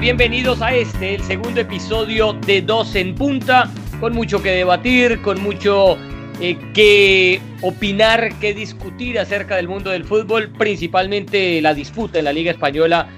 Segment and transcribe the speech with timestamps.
[0.00, 3.70] bienvenidos a este, el segundo episodio de Dos en Punta,
[4.00, 5.98] con mucho que debatir, con mucho
[6.40, 12.32] eh, que opinar, que discutir acerca del mundo del fútbol, principalmente la disputa en la
[12.32, 13.08] Liga Española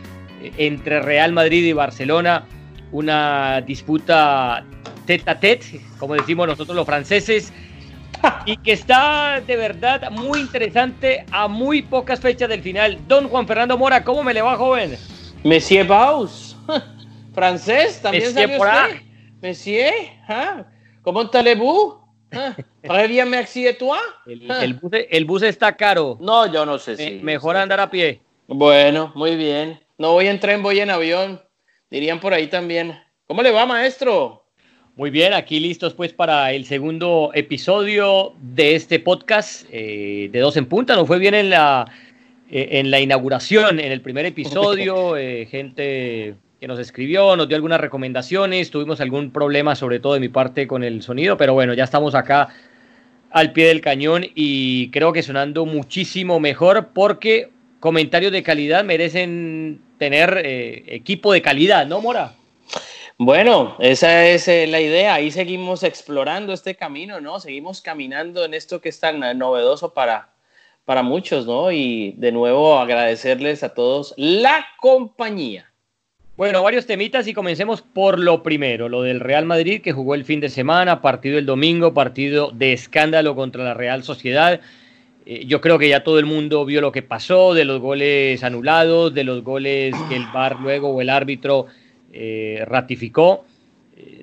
[0.42, 2.46] eh, entre Real Madrid y Barcelona,
[2.90, 4.64] una disputa
[5.06, 7.52] tete a tete, como decimos nosotros los franceses,
[8.44, 12.98] y que está de verdad muy interesante a muy pocas fechas del final.
[13.06, 14.96] Don Juan Fernando Mora, ¿cómo me le va, joven?
[15.44, 16.51] Monsieur Baus,
[17.34, 19.02] francés, también Monsieur sabe usted.
[19.40, 19.92] Monsieur,
[20.28, 20.64] ¿ah?
[21.02, 21.98] ¿cómo allez-vous?
[22.82, 23.98] ¿Très bien, merci et toi?
[24.26, 26.16] El, bus, el, bus, está caro.
[26.20, 27.10] No, yo no sé si.
[27.22, 28.20] mejor andar a pie.
[28.48, 29.78] Bueno, muy bien.
[29.98, 31.40] No voy en tren, voy en avión.
[31.90, 32.98] Dirían por ahí también.
[33.26, 34.42] ¿Cómo le va, maestro?
[34.96, 40.56] Muy bien, aquí listos pues para el segundo episodio de este podcast eh, de Dos
[40.56, 40.96] en Punta.
[40.96, 41.90] Nos fue bien en la
[42.50, 47.56] eh, en la inauguración, en el primer episodio, eh, gente que nos escribió, nos dio
[47.56, 51.74] algunas recomendaciones, tuvimos algún problema, sobre todo de mi parte, con el sonido, pero bueno,
[51.74, 52.50] ya estamos acá
[53.32, 59.80] al pie del cañón y creo que sonando muchísimo mejor porque comentarios de calidad merecen
[59.98, 62.36] tener eh, equipo de calidad, ¿no, Mora?
[63.18, 65.14] Bueno, esa es la idea.
[65.14, 67.40] Ahí seguimos explorando este camino, ¿no?
[67.40, 70.32] Seguimos caminando en esto que es tan novedoso para,
[70.84, 71.72] para muchos, ¿no?
[71.72, 75.71] Y de nuevo agradecerles a todos la compañía.
[76.42, 80.24] Bueno, varios temitas y comencemos por lo primero, lo del Real Madrid que jugó el
[80.24, 84.60] fin de semana, partido el domingo, partido de escándalo contra la Real Sociedad.
[85.24, 88.42] Eh, yo creo que ya todo el mundo vio lo que pasó, de los goles
[88.42, 91.66] anulados, de los goles que el VAR luego o el árbitro
[92.12, 93.44] eh, ratificó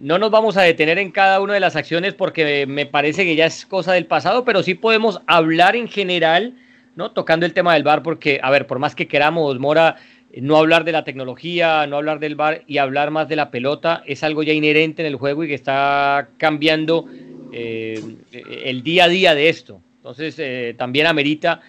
[0.01, 3.37] no nos vamos a detener en cada una de las acciones porque me parece que
[3.37, 6.55] ya es cosa del pasado, pero sí podemos hablar en general,
[6.97, 7.11] ¿no?
[7.11, 9.95] Tocando el tema del bar, porque, a ver, por más que queramos, Mora,
[10.37, 14.03] no hablar de la tecnología, no hablar del bar y hablar más de la pelota
[14.05, 17.05] es algo ya inherente en el juego y que está cambiando
[17.51, 18.01] eh,
[18.31, 19.81] el día a día de esto.
[19.97, 21.61] Entonces, eh, también amerita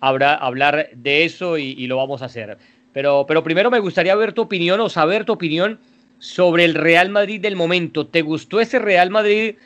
[0.00, 2.56] hablar de eso y, y, lo vamos a hacer.
[2.92, 5.78] Pero, pero primero me gustaría ver tu opinión o saber tu opinión
[6.18, 8.06] sobre el Real Madrid del momento.
[8.06, 9.56] ¿Te gustó ese Real Madrid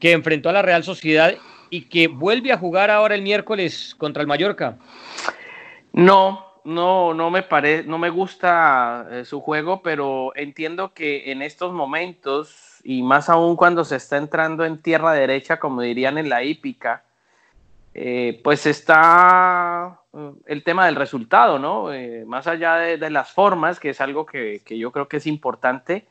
[0.00, 1.34] que enfrentó a la Real Sociedad
[1.70, 4.76] y que vuelve a jugar ahora el miércoles contra el Mallorca?
[5.92, 11.40] No, no, no me parece, no me gusta eh, su juego, pero entiendo que en
[11.40, 16.28] estos momentos y más aún cuando se está entrando en tierra derecha, como dirían en
[16.28, 17.04] la hípica,
[17.94, 21.90] eh, pues está eh, el tema del resultado, ¿no?
[22.26, 26.04] Más allá de, las formas, que es algo que, yo creo que es importante,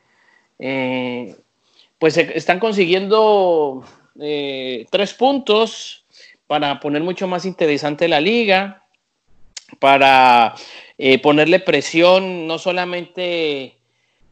[1.98, 3.84] pues están consiguiendo
[4.14, 6.06] tres puntos
[6.46, 8.85] para poner mucho más interesante la liga,
[9.78, 10.54] para
[11.22, 13.76] ponerle presión no solamente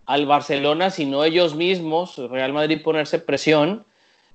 [0.07, 3.85] al Barcelona, sino ellos mismos, Real Madrid ponerse presión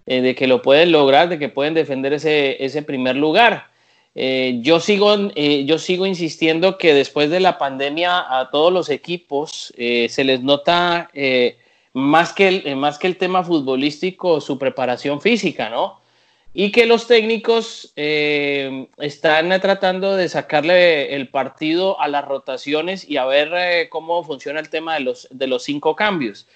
[0.06, 3.68] eh, de que lo pueden lograr, de que pueden defender ese, ese primer lugar.
[4.16, 8.90] Eh, yo, sigo, eh, yo sigo insistiendo que después de la pandemia a todos los
[8.90, 11.12] equipos se les nota
[11.94, 16.00] más, que el, más que el tema futbolístico su preparación física, ¿no?
[16.52, 23.26] Y que los técnicos están tratando de sacarle el partido a las rotaciones y a
[23.26, 26.48] ver cómo funciona el tema de los, de los cinco cambios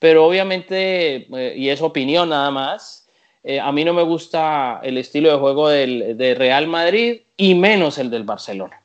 [0.00, 3.06] pero obviamente, eh, y es opinión nada más,
[3.44, 7.54] eh, a mí no me gusta el estilo de juego del, de Real Madrid y
[7.54, 8.80] menos el del Barcelona.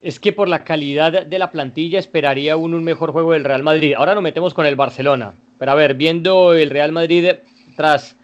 [0.00, 3.62] Es que por la calidad de la plantilla esperaría uno un mejor juego del Real
[3.62, 3.94] Madrid.
[3.94, 5.34] Ahora nos metemos con el Barcelona.
[5.58, 7.32] Pero a ver, viendo el Real Madrid
[7.76, 8.16] tras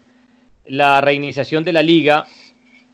[0.68, 2.26] la reiniciación de la liga,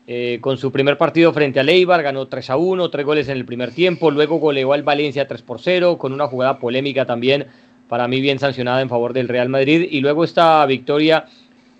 [0.05, 3.37] eh, con su primer partido frente a Leibar, ganó 3 a 1, tres goles en
[3.37, 7.47] el primer tiempo, luego goleó al Valencia 3 por 0, con una jugada polémica también
[7.87, 9.87] para mí bien sancionada en favor del Real Madrid.
[9.89, 11.25] Y luego esta victoria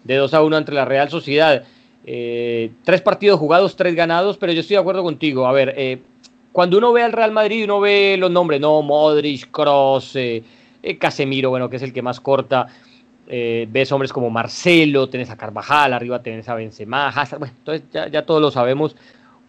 [0.04, 1.64] de 2 a 1 entre la Real Sociedad.
[2.06, 5.48] Eh, tres partidos jugados, tres ganados, pero yo estoy de acuerdo contigo.
[5.48, 6.00] A ver, eh,
[6.52, 8.82] cuando uno ve al Real Madrid, uno ve los nombres, ¿no?
[8.82, 10.44] Modric, Cross, eh,
[11.00, 12.68] Casemiro, bueno, que es el que más corta.
[13.70, 18.08] Ves hombres como Marcelo, tenés a Carvajal, arriba tenés a Benzema, Hazard, bueno, entonces ya,
[18.08, 18.96] ya todos lo sabemos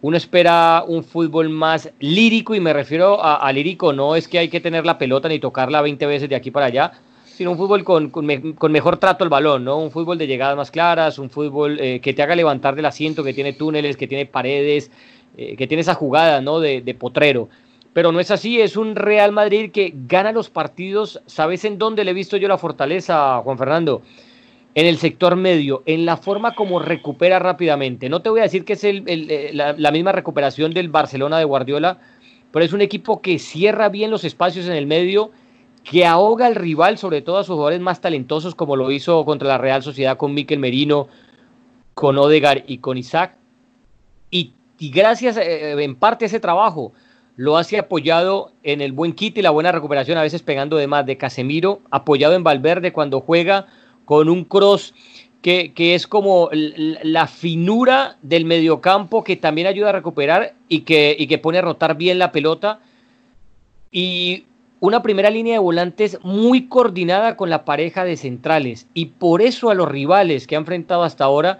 [0.05, 4.49] uno espera un fútbol más lírico y me refiero a, lírico, no es que hay
[4.49, 6.91] que tener la pelota ni tocarla 20 veces de aquí para allá,
[7.25, 9.79] sino un fútbol con, con, mejor trato al balón, ¿no?
[9.79, 13.23] Un fútbol de llegadas más claras, un fútbol eh, que te haga levantar del asiento,
[13.23, 14.91] que tiene túneles, que tiene paredes,
[15.37, 16.59] eh, que tiene esa jugada, ¿no?
[16.59, 17.49] De, de, potrero.
[17.95, 21.21] Pero no es así, es un Real Madrid que gana los partidos.
[21.27, 24.01] ¿Sabes en dónde le he visto yo la fortaleza, Juan Fernando?
[24.75, 28.09] en el sector medio, en la forma como recupera rápidamente.
[28.09, 31.97] No te voy a decir que es eh, la, misma recuperación del Barcelona de Guardiola,
[32.51, 35.31] pero es un equipo que cierra bien los espacios en el medio
[35.85, 39.47] que ahoga al rival, sobre todo a sus jugadores más talentosos, como lo hizo contra
[39.47, 41.07] la Real Sociedad con Miquel Merino,
[41.93, 43.37] con Odegar y con Isaac.
[44.29, 46.91] Y, gracias eh, en parte a ese trabajo,
[47.35, 50.87] lo hace apoyado en el buen kit y la buena recuperación, a veces pegando de
[50.87, 53.67] más de Casemiro, apoyado en Valverde cuando juega
[54.05, 54.93] con un cross
[55.41, 61.27] que, es como la finura del mediocampo que también ayuda a recuperar y que, y
[61.27, 62.79] que pone a rotar bien la pelota.
[63.91, 64.45] Y
[64.79, 68.87] una primera línea de volantes muy coordinada con la pareja de centrales.
[68.95, 71.59] Y por eso a los rivales que ha enfrentado hasta ahora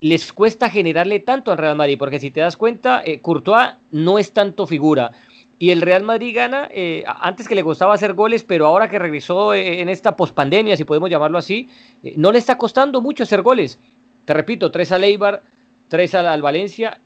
[0.00, 4.18] les cuesta generarle tanto al Real Madrid, porque si te das cuenta, eh, Courtois no
[4.18, 5.12] es tanto figura.
[5.58, 8.98] Y el Real Madrid gana, eh, antes que le gustaba hacer goles, pero ahora que
[8.98, 11.70] regresó eh, en esta pospandemia, si podemos llamarlo así,
[12.16, 13.78] no le está costando mucho hacer goles.
[14.26, 15.42] Te repito, tres al Eibar,
[15.88, 17.00] tres al Valencia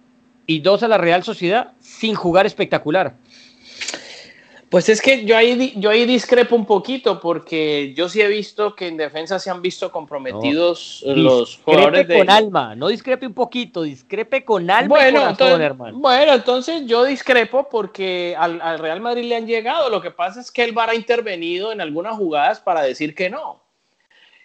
[0.47, 3.15] y dos a la Real Sociedad sin jugar espectacular.
[4.71, 8.77] Pues es que yo ahí, yo ahí discrepo un poquito porque yo sí he visto
[8.77, 12.19] que en defensa se han visto comprometidos los jugadores de...
[12.19, 15.99] con alma, no discrepe un poquito, discrepe con alma bueno, entonces, hermano.
[15.99, 20.53] Bueno, entonces yo discrepo porque al, Real Madrid le han llegado, lo que pasa es
[20.53, 23.61] que el VAR ha intervenido en algunas jugadas para decir que no.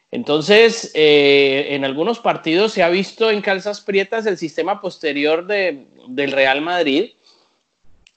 [0.10, 5.86] Entonces, eh, en algunos partidos se ha visto en calzas prietas el sistema posterior de,
[6.08, 7.12] del Real Madrid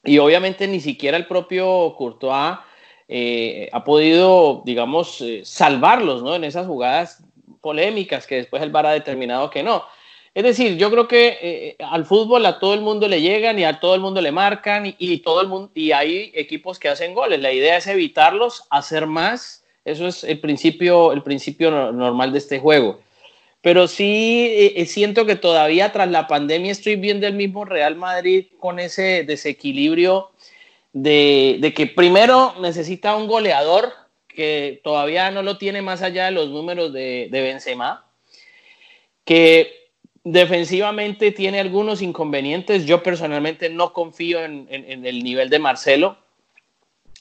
[0.04, 2.58] y obviamente ni siquiera el propio Courtois
[3.08, 6.34] eh, ha podido, digamos, eh, salvarlos ¿no?
[6.34, 7.22] en esas jugadas
[7.60, 9.84] polémicas que después el VAR ha determinado que no.
[10.34, 13.64] Es decir, yo creo que eh, al fútbol a todo el mundo le llegan y
[13.64, 17.14] a todo el mundo le marcan y, todo el mundo y hay equipos que hacen
[17.14, 17.40] goles.
[17.40, 19.64] La idea es evitarlos, hacer más.
[19.84, 23.00] Eso es el principio, el principio normal de este juego
[23.68, 27.96] pero sí eh, eh, siento que todavía tras la pandemia estoy viendo el mismo Real
[27.96, 30.30] Madrid con ese desequilibrio
[30.94, 33.92] de, que primero necesita un goleador
[34.26, 38.06] que todavía no lo tiene más allá de los números de, de Benzema,
[39.26, 39.90] que
[40.24, 42.86] defensivamente tiene algunos inconvenientes.
[42.86, 46.16] Yo personalmente no confío en, el nivel de Marcelo.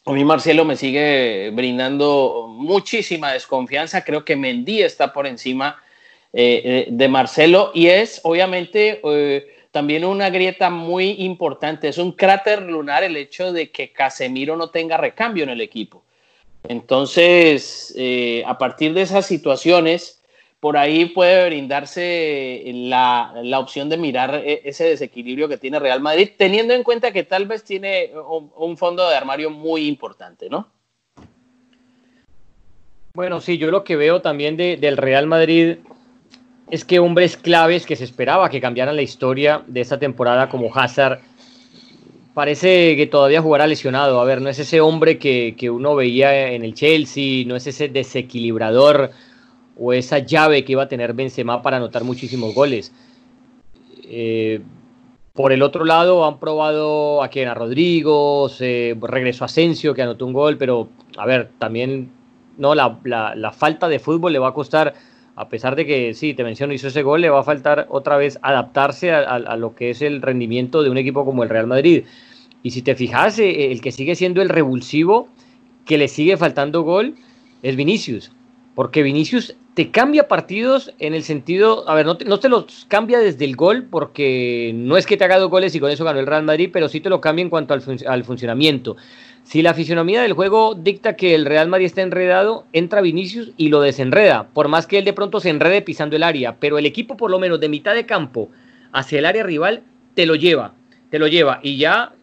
[0.06, 4.06] A mí Marcelo me sigue brindando muchísima desconfianza.
[4.06, 5.84] Creo que Mendy está por encima
[6.34, 12.12] eh, eh, de Marcelo y es obviamente eh, también una grieta muy importante, es un
[12.12, 16.04] cráter lunar el hecho de que Casemiro no tenga recambio en el equipo.
[16.68, 17.96] Entonces,
[18.46, 20.22] a partir de esas situaciones,
[20.60, 26.32] por ahí puede brindarse la, la, opción de mirar ese desequilibrio que tiene Real Madrid,
[26.38, 28.12] teniendo en cuenta que tal vez tiene
[28.56, 30.68] un, fondo de armario muy importante, ¿no?
[33.14, 35.78] Bueno, sí, yo lo que veo también del Real Madrid
[36.70, 40.74] es que hombres claves que se esperaba que cambiaran la historia de esta temporada como
[40.74, 41.20] Hazard,
[42.34, 44.20] parece que todavía jugará lesionado.
[44.20, 47.88] A ver, no es ese hombre que, uno veía en el Chelsea, no es ese
[47.88, 49.12] desequilibrador
[49.80, 52.92] o esa llave que iba a tener Benzema para anotar muchísimos goles.
[54.04, 54.62] Eh,
[55.34, 60.02] por el otro lado, han probado a quien a Rodrigo, se regresó a Asensio que
[60.02, 62.12] anotó un gol, pero a ver, también
[62.58, 64.96] no la, la falta de fútbol le va a costar
[65.38, 68.18] a pesar de que sí, te menciono, hizo ese gol, le va a faltar otra
[68.18, 72.06] vez adaptarse a, lo que es el rendimiento de un equipo como el Real Madrid.
[72.64, 75.28] Y si te fijas, eh, el que sigue siendo el revulsivo,
[75.86, 77.14] que le sigue faltando gol,
[77.62, 78.32] es Vinicius.
[78.74, 83.46] Porque Vinicius te cambia partidos en el sentido, a ver, no te, los cambia desde
[83.46, 86.26] el gol, porque no es que te haga dos goles y con eso ganó el
[86.26, 88.98] Real Madrid, pero sí te lo cambia en cuanto al, al funcionamiento.
[89.44, 93.70] Si la fisionomía del juego dicta que el Real Madrid está enredado, entra Vinicius y
[93.70, 96.88] lo desenreda, por más que él de pronto se enrede pisando el área, pero el
[96.88, 98.50] equipo por lo menos de mitad de campo
[98.94, 99.84] hacia el área rival
[100.16, 100.74] te lo lleva,
[101.12, 102.14] te lo lleva y ya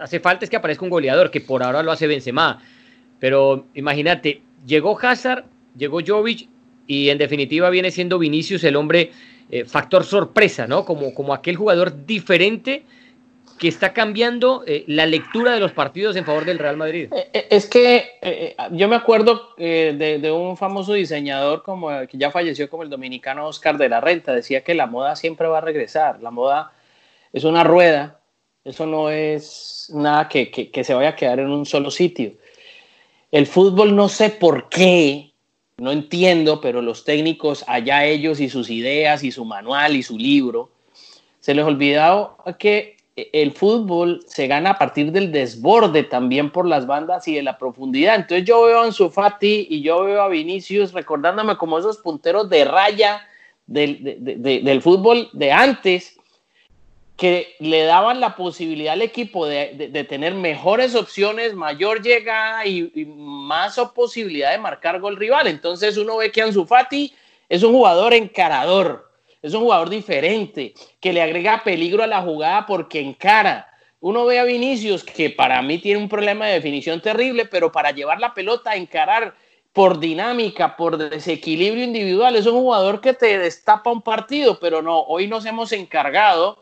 [0.00, 2.62] hace falta es que aparezca un goleador, que por ahora lo hace Benzema,
[3.18, 5.44] pero imagínate, llegó Hazard,
[5.76, 6.48] llegó Jovic
[6.86, 9.12] y en definitiva viene siendo Vinicius el hombre
[9.50, 10.84] eh, factor sorpresa, ¿no?
[10.84, 12.84] Como, como aquel jugador diferente
[13.58, 17.12] que está cambiando eh, la lectura de los partidos en favor del Real Madrid.
[17.12, 22.82] Eh, es que yo me acuerdo de, un famoso diseñador como que ya falleció como
[22.82, 26.30] el dominicano Oscar de la Renta, decía que la moda siempre va a regresar, la
[26.30, 26.72] moda
[27.32, 28.20] es una rueda,
[28.64, 32.32] eso no es nada que, que se vaya a quedar en un solo sitio.
[33.30, 35.31] El fútbol no sé por qué,
[35.82, 40.16] no entiendo, pero los técnicos, allá ellos y sus ideas y su manual y su
[40.16, 40.70] libro,
[41.40, 46.86] se les olvidado que el fútbol se gana a partir del desborde también por las
[46.86, 48.14] bandas y de la profundidad.
[48.14, 52.48] Entonces yo veo a Ansu Fati y yo veo a Vinicius recordándome como esos punteros
[52.48, 53.20] de raya
[53.66, 56.16] del, del fútbol de antes.
[57.16, 63.78] Que le daban la posibilidad al equipo de, tener mejores opciones, mayor llegada y, más
[63.94, 65.46] posibilidad de marcar gol rival.
[65.46, 67.12] Entonces uno ve que Ansu Fati
[67.48, 69.10] es un jugador encarador,
[69.42, 73.68] es un jugador diferente, que le agrega peligro a la jugada porque encara.
[74.00, 77.92] Uno ve a Vinicius, que para mí tiene un problema de definición terrible, pero para
[77.92, 79.34] llevar la pelota, encarar
[79.72, 85.00] por dinámica, por desequilibrio individual, es un jugador que te destapa un partido, pero no,
[85.02, 86.61] hoy nos hemos encargado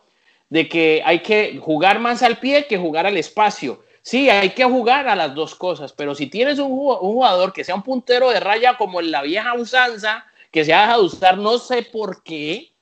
[0.50, 3.82] de que hay que jugar más al pie que jugar al espacio.
[4.02, 7.74] Sí, hay que jugar a las dos cosas, pero si tienes un jugador que sea
[7.74, 11.58] un puntero de raya como en la vieja usanza, que se ha dejado usar no
[11.58, 12.72] sé por qué,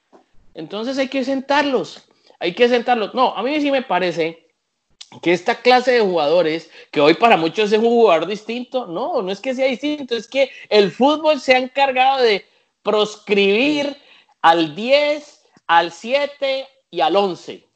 [0.54, 2.08] entonces hay que sentarlos,
[2.40, 3.14] hay que sentarlos.
[3.14, 4.46] No, a mí sí me parece
[5.22, 9.30] que esta clase de jugadores, que hoy para muchos es un jugador distinto, no, no
[9.30, 12.46] es que sea distinto, es que el fútbol se ha encargado de
[12.82, 13.96] proscribir
[14.40, 17.68] al 10, al 7, y al 11.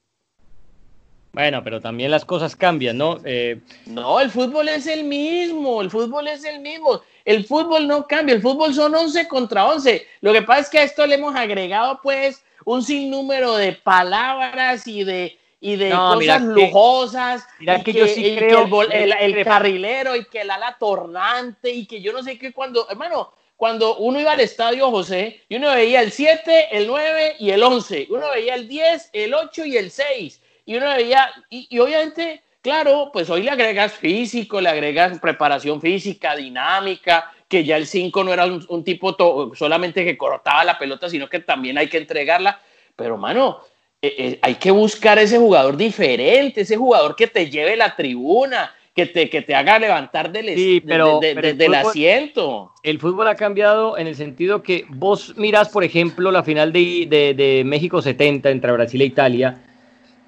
[1.32, 3.18] Bueno, pero también las cosas cambian, ¿no?
[3.24, 7.00] Eh, no, el fútbol es el mismo, el fútbol es el mismo.
[7.24, 10.06] El fútbol no cambia, el fútbol son 11 contra 11.
[10.20, 14.86] Lo que pasa es que a esto le hemos agregado pues un sinnúmero de palabras
[14.86, 17.46] y de, y de cosas lujosas.
[17.60, 22.02] Mira que, yo sí creo el, el, carrilero y que el ala tornante y que
[22.02, 26.02] yo no sé qué cuando, hermano, cuando uno iba al estadio José, y uno veía
[26.02, 29.92] el 7, el 9 y el 11, uno veía el 10, el 8 y el
[29.92, 35.80] 6, y uno veía, y, obviamente, claro, pues hoy le agregas físico, le agregas preparación
[35.80, 39.16] física, dinámica, que ya el 5 no era un, tipo
[39.54, 42.60] solamente que cortaba la pelota, sino que también hay que entregarla,
[42.96, 43.60] pero mano,
[44.02, 48.74] eh, eh, hay que buscar ese jugador diferente, ese jugador que te lleve la tribuna,
[48.94, 52.72] que te, que te haga levantar del, del asiento.
[52.82, 57.34] El fútbol ha cambiado en el sentido que vos miras, por ejemplo, la final de,
[57.36, 59.62] de, México 70 entre Brasil e Italia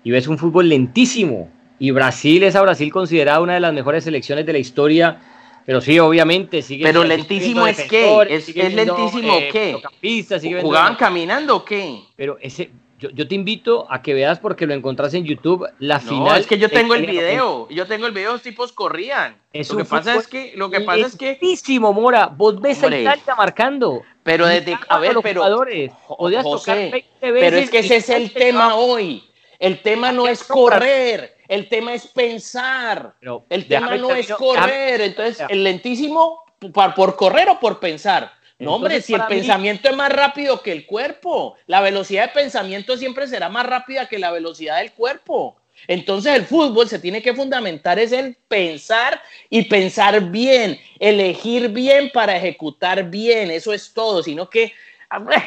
[0.02, 1.50] y ves un fútbol lentísimo.
[1.78, 5.20] Y Brasil es a Brasil considerada una de las mejores selecciones de la historia.
[5.66, 6.84] Pero sí, obviamente, sigue.
[6.84, 8.26] Pero lentísimo es qué?
[8.28, 10.60] ¿Es, lentísimo eh, qué?
[10.60, 12.00] ¿Jugaban caminando o qué?
[12.16, 12.70] Pero ese,
[13.12, 16.40] yo, te invito a que veas porque lo encontrás en YouTube la no, final.
[16.40, 19.36] Es que yo tengo el video, yo tengo el video, los tipos corrían.
[19.52, 21.38] lo que pasa es que lo que pasa es que
[21.80, 24.02] Mora, vos ves a Italia marcando.
[24.22, 25.44] Pero desde a ver, pero
[26.42, 29.22] José, pero es que ese es el tema hoy.
[29.58, 33.14] El tema no es correr, el tema es pensar.
[33.48, 38.32] el tema no es correr, entonces el lentísimo por correr o por pensar.
[38.64, 42.96] No, hombre, si el pensamiento es más rápido que el cuerpo, la velocidad de pensamiento
[42.96, 45.56] siempre será más rápida que la velocidad del cuerpo.
[45.88, 52.10] Entonces el fútbol se tiene que fundamentar es en pensar y pensar bien, elegir bien
[52.12, 54.72] para ejecutar bien, eso es todo, sino que,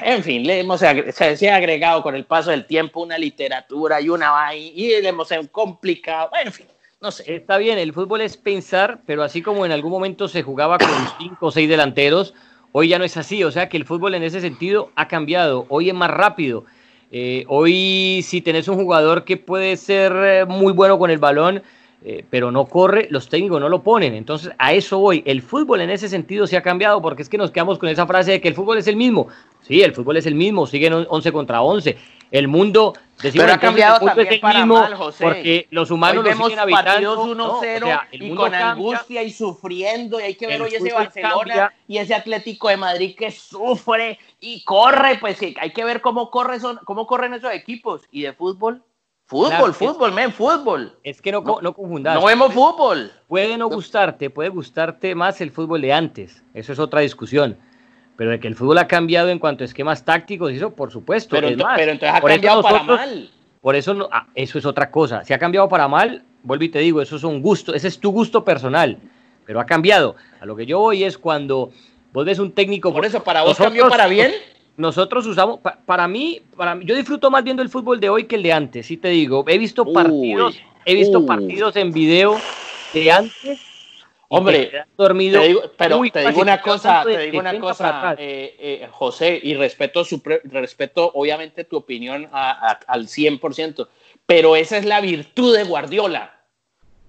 [0.03, 4.09] en fin, le hemos, se, ha agregado con el paso del tiempo una literatura y
[4.09, 6.67] una y le hemos complicado, en fin.
[6.99, 7.35] No sé.
[7.35, 10.89] Está bien, el fútbol es pensar, pero así como en algún momento se jugaba con
[11.19, 12.33] cinco o seis delanteros,
[12.79, 15.65] Hoy ya no es así, o sea que el fútbol en ese sentido ha cambiado,
[15.69, 16.65] hoy es más rápido.
[17.09, 21.63] Eh, hoy si tenés un jugador que puede ser eh, muy bueno con el balón,
[22.05, 24.13] eh, pero no corre, los técnicos no lo ponen.
[24.13, 25.23] Entonces, a eso voy.
[25.25, 28.05] El fútbol en ese sentido se ha cambiado porque es que nos quedamos con esa
[28.05, 29.27] frase de que el fútbol es el mismo.
[29.67, 31.97] Sí, el fútbol es el mismo, siguen 11 contra 11.
[32.29, 35.23] El mundo, pero ha cambiado también para mal, José.
[35.23, 40.47] Porque los humanos hoy vemos partidos 1-0 y con angustia y sufriendo y hay que
[40.47, 45.71] ver hoy ese Barcelona y ese Atlético de Madrid que sufre y corre, pues hay
[45.71, 48.01] que ver cómo, corre cómo corren esos equipos.
[48.11, 48.83] Y de fútbol,
[49.27, 50.97] Fútbol, fútbol, men, fútbol.
[51.03, 52.15] Es que no, no, no confundas.
[52.15, 53.11] No vemos fútbol.
[53.27, 56.41] Puede no gustarte, puede gustarte más el fútbol de antes.
[56.53, 57.57] Eso es otra discusión.
[58.17, 61.35] Pero de que el fútbol ha cambiado en cuanto a esquemas tácticos, eso por supuesto.
[61.35, 63.29] Pero, entonces ha cambiado para mal.
[63.61, 65.23] Por eso, no, ah, eso es otra cosa.
[65.23, 67.99] Si ha cambiado para mal, vuelvo y te digo, eso es un gusto, ese es
[67.99, 68.97] tu gusto personal.
[69.45, 70.15] Pero ha cambiado.
[70.41, 71.71] A lo que yo voy es cuando
[72.11, 72.91] vos ves un técnico.
[72.91, 74.31] Por eso, ¿para vos cambió para bien?
[74.77, 78.35] nosotros usamos, para mí, para mí, yo disfruto más viendo el fútbol de hoy que
[78.35, 79.43] el de antes, sí te digo.
[79.47, 82.39] He visto partidos, he visto partidos en video
[82.93, 83.66] de antes.
[84.29, 85.41] Hombre, dormido.
[85.77, 88.15] pero te digo una cosa, te digo una cosa,
[88.91, 93.87] José, y respeto, su, respeto obviamente tu opinión al 100%,
[94.25, 96.37] pero esa es la virtud de Guardiola.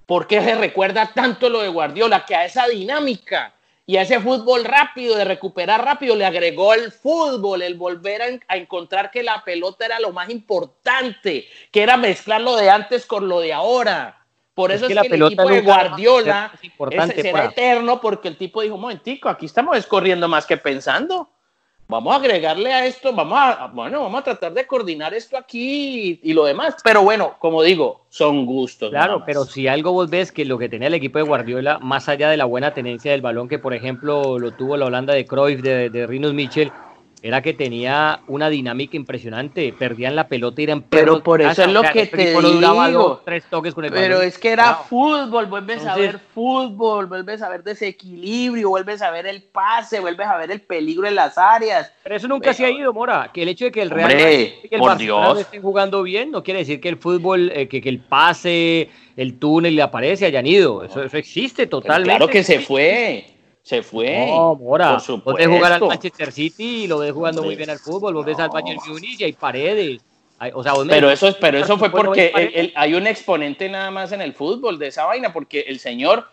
[0.07, 2.25] ¿Por qué se recuerda tanto lo de Guardiola?
[2.25, 3.53] Que a esa dinámica
[3.85, 8.57] y a ese fútbol rápido, de recuperar rápido, le agregó el fútbol, el volver a,
[8.57, 13.29] encontrar que la pelota era lo más importante, que era mezclar lo de antes con
[13.29, 14.18] lo de ahora.
[14.59, 18.77] Por eso es, que, el equipo de Guardiola es, será eterno, porque el tipo dijo,
[18.77, 21.29] momentico, aquí estamos corriendo más que pensando.
[21.87, 26.19] vamos a agregarle a esto, vamos a, bueno, vamos a tratar de coordinar esto aquí
[26.21, 26.75] y, lo demás.
[26.83, 28.91] Pero bueno, como digo, son gustos.
[28.91, 32.09] Claro, pero si algo vos ves que lo que tenía el equipo de Guardiola, más
[32.09, 35.25] allá de la buena tenencia del balón, que por ejemplo lo tuvo la Holanda de
[35.25, 36.73] Cruyff, de, de Rinus Michel,
[37.23, 39.75] era que tenía una dinámica impresionante.
[39.77, 43.23] Perdían la pelota y eran Pero por eso es lo que te digo.
[43.25, 47.49] tres toques con el Pero es que era fútbol, vuelves a ver fútbol, vuelves a
[47.49, 51.93] ver desequilibrio, vuelves a ver el pase, vuelves a ver el peligro en las áreas.
[52.03, 53.31] Pero eso nunca se ha ido, Mora.
[53.33, 56.43] Que el hecho de que el Real Madrid y el Barcelona estén jugando bien no
[56.43, 60.47] quiere decir que el fútbol, eh, que, que, el pase, el túnel le aparece hayan
[60.47, 60.85] ido.
[60.85, 62.17] Eso, eso existe totalmente.
[62.17, 63.38] claro que se fue.
[63.69, 64.29] Se fue.
[64.29, 64.93] No, Mora.
[64.93, 65.31] Por supuesto.
[65.31, 68.15] Vos ves jugar al Manchester City y lo ves jugando muy bien al fútbol.
[68.15, 70.01] Vos ves al Bayern Munich y hay paredes.
[70.55, 74.33] o sea, pero eso, pero eso fue porque hay un exponente nada más en el
[74.33, 76.29] fútbol de esa vaina, porque el señor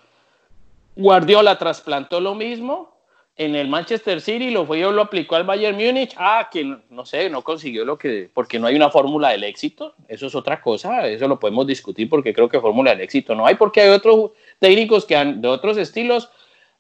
[0.96, 2.96] Guardiola trasplantó lo mismo
[3.36, 7.06] en el Manchester City, lo fue yo lo aplicó al Bayern Múnich, ah, que no
[7.06, 10.62] sé, no consiguió lo que, porque no hay una fórmula del éxito, eso es otra
[10.62, 13.90] cosa, eso lo podemos discutir porque creo que fórmula del éxito no hay, porque hay
[13.90, 16.30] otros técnicos que han, de otros estilos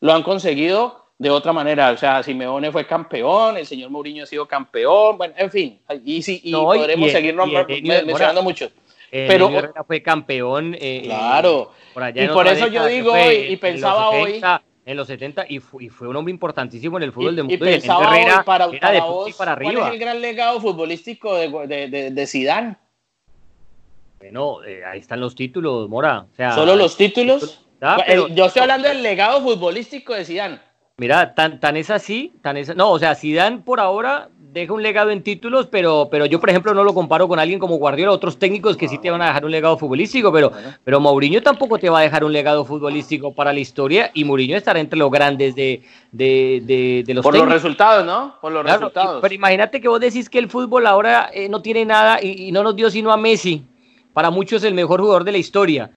[0.02, 1.92] lo han conseguido de otra manera.
[1.92, 6.22] O sea, Simeone fue campeón, el señor Mourinho ha sido campeón, bueno, en fin, y,
[6.22, 8.72] sí, y podremos seguir mencionando muchos.
[9.12, 9.50] Pero
[9.88, 10.76] fue campeón.
[10.80, 11.72] Eh, claro.
[12.14, 14.42] y por eso yo digo y, pensaba hoy.
[14.88, 17.56] En los 70 y, fue, un hombre importantísimo en el fútbol de mundo.
[17.56, 19.74] Y pensaba hoy para, para, vos, para arriba.
[19.74, 22.76] ¿cuál es el gran legado futbolístico de, de, de, Zidane?
[24.20, 26.28] Bueno, eh, ahí están los títulos, Mora.
[26.54, 27.65] ¿Solo los títulos?
[27.82, 27.98] Ah,
[28.32, 30.60] yo estoy hablando del legado futbolístico de Zidane.
[30.98, 34.82] Mira, tan, tan es así, tan es, no, o sea, Zidane por ahora deja un
[34.82, 38.14] legado en títulos, pero, pero yo, por ejemplo, no lo comparo con alguien como Guardiola,
[38.14, 40.54] otros técnicos que sí te van a dejar un legado futbolístico, pero,
[40.86, 44.56] pero Mourinho tampoco te va a dejar un legado futbolístico para la historia y Mourinho
[44.56, 48.36] estará entre los grandes de, de, de, los Por los resultados, ¿no?
[48.40, 49.20] Por los resultados.
[49.22, 52.52] Pero imagínate que vos decís que el fútbol ahora eh, no tiene nada y, y
[52.54, 53.66] no nos dio sino a Messi,
[54.14, 55.92] para muchos el mejor jugador de la historia.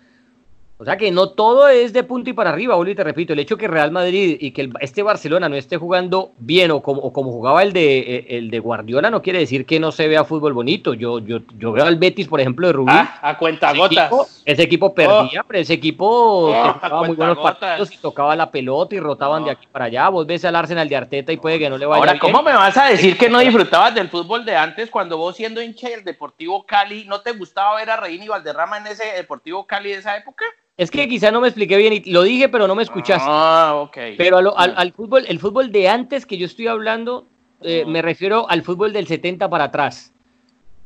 [0.81, 3.41] O sea que no todo es de punto y para arriba, Oli, te repito, el
[3.41, 7.33] hecho que Real Madrid y que este Barcelona no esté jugando bien o como, como
[7.33, 10.53] jugaba el de, eh, el de Guardiola no quiere decir que no se vea fútbol
[10.53, 10.95] bonito.
[10.95, 12.93] Yo, yo, yo veo al Betis, por ejemplo, de Rubí.
[12.95, 14.43] Ah, a cuenta gotas.
[14.45, 15.45] ese equipo perdía, oh.
[15.49, 19.51] pero ese equipo oh, jugaba muy buenos partidos y tocaba la pelota y rotaban de
[19.51, 20.09] aquí para allá.
[20.11, 22.53] Vos ves al Arsenal de Arteta y puede que no le vaya Ahora, ¿cómo me
[22.53, 26.05] vas a decir que no disfrutabas del fútbol de antes cuando vos siendo hincha del
[26.05, 29.97] Deportivo Cali no te gustaba ver a Reina y Valderrama en ese Deportivo Cali de
[29.97, 30.45] esa época?
[30.79, 33.27] Es que quizá no me expliqué bien y lo dije, pero no me escuchaste.
[33.29, 33.99] Ah, ok.
[34.17, 37.27] Pero al, fútbol, el fútbol de antes que yo estoy hablando,
[37.62, 40.12] eh, me refiero al fútbol del 70 para atrás.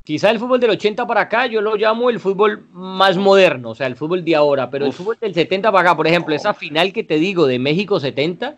[0.02, 3.74] Quizá el fútbol del 80 para acá, yo lo llamo el fútbol más moderno, o
[3.74, 4.70] sea, el fútbol de ahora.
[4.70, 7.59] Pero el fútbol del 70 para acá, por ejemplo, esa final que te digo de
[7.59, 8.57] México 70,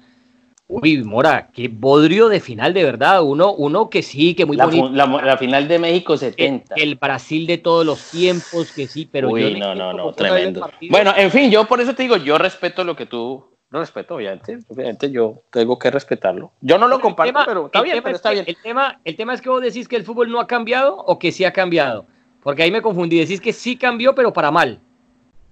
[0.66, 3.22] Uy, Mora, qué bodrio de final, de verdad.
[3.22, 4.90] Uno, uno que sí, que muy la, bonito.
[4.90, 6.74] La, final de México 70.
[6.77, 10.68] El, Brasil de todos los tiempos, que sí, pero Uy, no, no, no, tremendo.
[10.88, 14.14] Bueno, en fin, yo por eso te digo, yo respeto lo que tú no respeto,
[14.14, 14.59] obviamente.
[14.68, 16.53] Obviamente yo tengo que respetarlo.
[16.61, 18.44] Yo no lo comparto, pero está bien, pero está bien.
[18.46, 21.18] El tema, el tema es que vos decís que el fútbol no ha cambiado o
[21.18, 22.07] que sí ha cambiado.
[22.40, 23.18] Porque ahí me confundí.
[23.18, 24.81] Decís que sí cambió, pero para mal.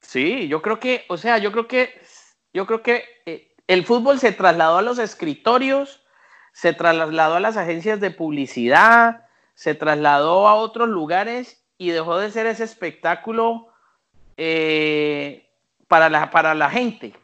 [0.01, 1.91] Sí, yo creo que, o sea, yo creo que,
[2.55, 6.03] yo creo que eh, el fútbol se trasladó a los escritorios,
[6.53, 12.31] se trasladó a las agencias de publicidad, se trasladó a otros lugares y dejó de
[12.31, 13.69] ser ese espectáculo
[14.37, 15.49] eh,
[15.89, 17.15] para, la, para la gente,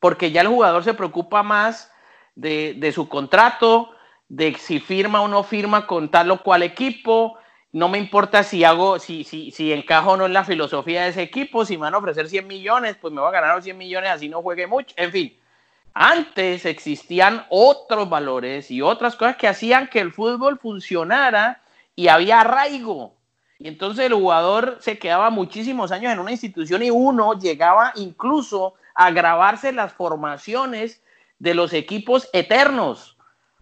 [0.00, 1.90] porque ya el jugador se preocupa más
[2.34, 3.90] de, su contrato,
[4.28, 7.38] de si firma o no firma con tal o cual equipo,
[7.72, 11.08] no me importa si hago, si, si, si encajo o no en la filosofía de
[11.10, 13.64] ese equipo, si me van a ofrecer 100 millones, pues me voy a ganar los
[13.64, 15.40] 100 millones, así no juegue mucho, en fin.
[15.94, 21.62] Antes existían otros valores y otras cosas que hacían que el fútbol funcionara
[21.94, 23.14] y había arraigo.
[23.60, 28.74] Y entonces el jugador se quedaba muchísimos años en una institución y uno llegaba incluso
[28.92, 31.00] a grabarse las formaciones
[31.38, 33.16] de los equipos eternos,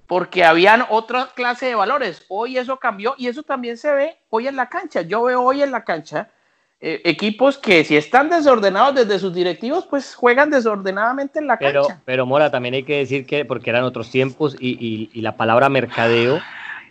[0.06, 2.24] porque habían otra clase de valores.
[2.28, 5.02] Hoy eso cambió y eso también se ve hoy en la cancha.
[5.02, 6.30] Yo veo hoy en la cancha
[6.82, 12.02] equipos que si están desordenados desde sus directivos, pues juegan desordenadamente en la pero, cancha.
[12.04, 16.40] Pero Mora, también hay que decir que, porque eran otros tiempos y, la palabra mercadeo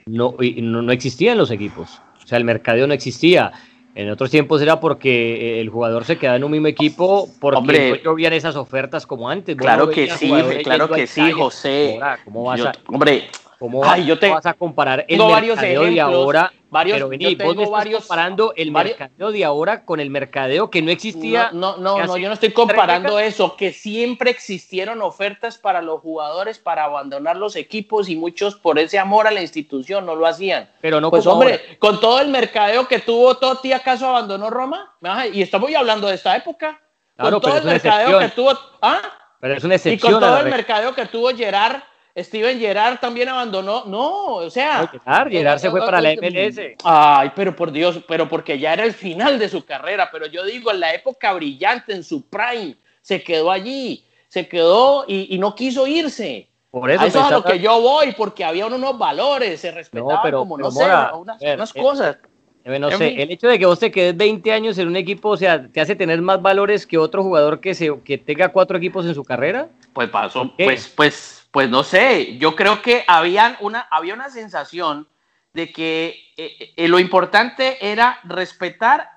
[0.05, 2.01] no, no, existía en los equipos.
[2.23, 3.51] O sea, el mercadeo no existía.
[3.93, 7.89] En otros tiempos era porque eh, el jugador se quedaba en un mismo equipo porque
[7.89, 9.57] no llovían esas ofertas como antes.
[9.57, 10.31] Claro que sí,
[10.63, 11.99] claro que sí, José.
[12.23, 13.27] ¿Cómo vas a, hombre,
[13.61, 17.63] ¿cómo, yo te, vas a comparar el mercadeo de ahora varios, pero vení, vos me
[17.63, 21.51] estás comparando el mercadeo de ahora con el mercadeo que no existía.
[21.53, 26.57] No, no, no, yo no estoy comparando eso, que siempre existieron ofertas para los jugadores
[26.57, 30.67] para abandonar los equipos y muchos por ese amor a la institución no lo hacían.
[30.81, 34.95] Pero no Pues hombre, con todo el mercadeo que tuvo Totti, ¿acaso abandonó Roma?
[35.31, 36.81] Y estamos hablando de esta época.
[37.15, 38.57] con todo el mercadeo que tuvo.
[38.81, 39.01] ¿ah?
[39.39, 40.09] Pero es una excepción.
[40.09, 41.81] Y con todo el mercadeo que tuvo Gerard
[42.17, 43.85] Steven Gerard también abandonó.
[43.85, 44.87] No, o sea.
[44.87, 46.59] Gerard, Gerard se fue para la MLS.
[46.83, 50.09] Ay, pero por Dios, pero porque ya era el final de su carrera.
[50.11, 55.05] Pero yo digo, en la época brillante, en su prime, se quedó allí, se quedó
[55.07, 56.47] y, no quiso irse.
[56.69, 60.19] Por eso, eso es a lo que yo voy, porque había unos valores, se respetaban
[60.23, 62.17] pero, como, no sé, unas, eh, cosas.
[62.63, 65.29] Eh, no sé, el hecho de que vos te quedes 20 años en un equipo,
[65.29, 68.77] o sea, ¿te hace tener más valores que otro jugador que, se, que tenga cuatro
[68.77, 69.67] equipos en su carrera?
[69.93, 75.07] Pues pasó, pues, pues pues no sé, yo creo que habían una, había una sensación
[75.53, 79.09] de que eh, eh, lo importante era respetar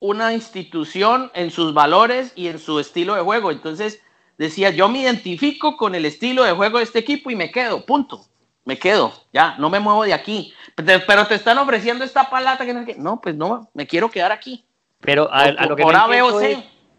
[0.00, 3.50] una institución en sus valores y en su estilo de juego.
[3.50, 4.00] Entonces
[4.38, 7.84] decía, yo me identifico con el estilo de juego de este equipo y me quedo,
[7.84, 8.24] punto.
[8.64, 10.52] Me quedo, ya, no me muevo de aquí.
[10.74, 14.64] Pero te están ofreciendo esta palata que no, pues no, me quiero quedar aquí.
[15.00, 16.38] Pero a, lo que ahora veo,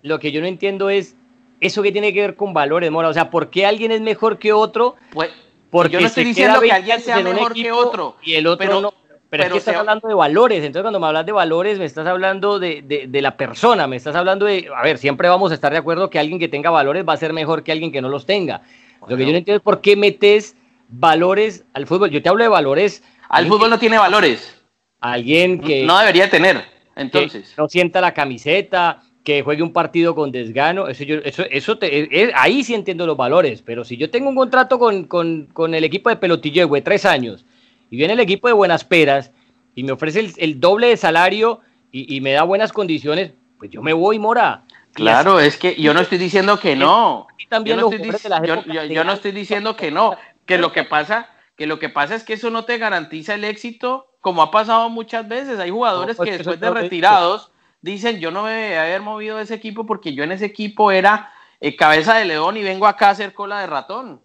[0.02, 1.16] lo que yo no entiendo es
[1.60, 3.10] ¿Eso qué tiene que ver con valores, Mora?
[3.10, 4.96] O sea, ¿por qué alguien es mejor que otro?
[5.12, 5.30] Pues,
[5.70, 8.16] porque yo no estoy diciendo que alguien sea mejor que otro.
[8.24, 8.94] Y el otro no.
[9.30, 10.64] Pero, es que estás hablando de valores.
[10.64, 13.86] Entonces, cuando me hablas de valores, me estás hablando de, de, la persona.
[13.86, 14.68] Me estás hablando de.
[14.76, 17.18] A ver, siempre vamos a estar de acuerdo que alguien que tenga valores va a
[17.18, 18.64] ser mejor que alguien que no los tenga.
[19.08, 20.56] Lo que yo no entiendo es por qué metes
[20.88, 22.10] valores al fútbol.
[22.10, 23.04] Yo te hablo de valores.
[23.30, 24.60] Al fútbol no tiene valores.
[25.00, 25.84] Alguien que.
[25.84, 26.64] No debería tener.
[26.96, 27.54] Entonces.
[27.56, 32.32] No sienta la camiseta, que juegue un partido con desgano, eso, yo, eso, eso te,
[32.36, 35.84] ahí sí entiendo los valores, pero si yo tengo un contrato con, con, con el
[35.84, 37.46] equipo de Pelotillo de tres años
[37.90, 39.32] y viene el equipo de Buenas Peras
[39.76, 41.60] y me ofrece el, el doble de salario
[41.92, 44.64] y, y, me da buenas condiciones, pues yo me voy, Mora.
[44.94, 47.28] Claro, es que yo no estoy diciendo que no.
[47.50, 51.30] También yo, no estoy, yo, yo, no estoy diciendo que no, que lo que pasa,
[51.56, 54.90] que lo que pasa es que eso no te garantiza el éxito, como ha pasado
[54.90, 55.60] muchas veces.
[55.60, 57.52] Hay jugadores pues que después de retirados
[57.82, 60.92] dicen, yo no me debe haber movido de ese equipo porque yo en ese equipo
[60.92, 64.22] era eh, cabeza de león y vengo acá a hacer cola de ratón.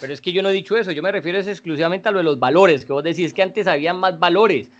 [0.00, 2.24] Pero es que yo no he dicho eso, yo me refiero exclusivamente a lo de
[2.24, 4.70] los valores, que vos decís que antes había más valores.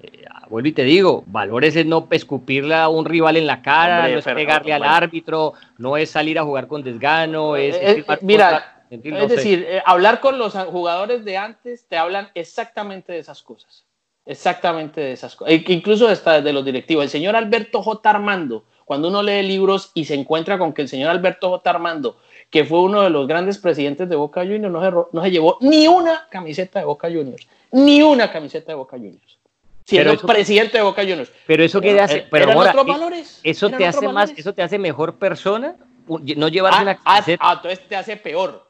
[0.00, 4.08] Eh, vuelvo y te digo, valores es no escupirle a un rival en la cara,
[4.08, 7.76] no es pegarle al árbitro, no es salir a jugar con desgano, es...
[7.76, 13.42] Eh, mira, es decir, hablar con los jugadores de antes te hablan exactamente de esas
[13.42, 13.87] cosas.
[14.28, 15.54] Exactamente de esas cosas.
[15.54, 17.02] E incluso hasta de los directivos.
[17.02, 18.10] El señor Alberto J.
[18.10, 21.70] Armando, cuando uno lee libros y se encuentra con que el señor Alberto J.
[21.70, 22.18] Armando,
[22.50, 25.56] que fue uno de los grandes presidentes de Boca Juniors, no se, no se llevó
[25.62, 27.48] ni una camiseta de Boca Juniors.
[27.72, 29.38] Ni una camiseta de Boca Juniors.
[29.86, 31.32] Siendo pero presidente de Boca Juniors.
[31.46, 35.16] Pero eso que hace, pero ahora, valores, eso te hace más, eso te hace mejor
[35.16, 35.74] persona,
[36.06, 37.42] no llevarse ah, una ah, camiseta.
[37.42, 38.68] Ah, entonces te hace peor.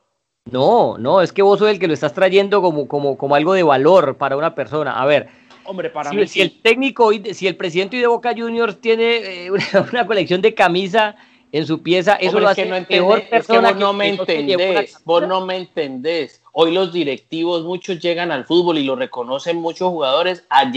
[0.50, 3.54] No, no, es que vos sos el que lo estás trayendo como, como, como algo
[3.54, 4.92] de valor para una persona.
[4.92, 5.28] A ver,
[5.68, 6.26] Hombre, para si, mí.
[6.26, 9.50] Si el técnico, si el presidente de Boca Juniors tiene eh,
[9.92, 11.14] una, colección de camisa
[11.52, 13.68] en su pieza, eso lo hace que no peor persona.
[13.68, 16.42] Es que vos no me entendés, vos no me entendés.
[16.52, 20.72] Hoy los directivos, muchos llegan al fútbol y lo reconocen muchos jugadores a,